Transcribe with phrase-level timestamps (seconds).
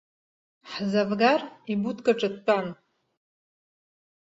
[0.71, 1.41] Ҳзавгар
[1.73, 2.67] ибудкаҿы дтәан.